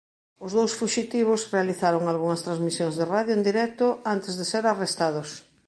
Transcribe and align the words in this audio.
Os 0.45 0.51
dous 0.57 0.71
fuxitivos 0.79 1.41
realizaron 1.55 2.03
algunhas 2.05 2.43
transmisións 2.45 2.95
de 2.99 3.05
radio 3.13 3.33
en 3.37 3.45
directo 3.49 3.85
antes 4.13 4.33
de 4.39 4.45
ser 4.51 4.63
arrestados. 4.67 5.29